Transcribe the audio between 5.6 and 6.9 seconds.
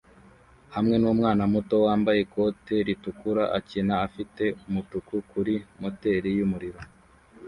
moteri yumuriro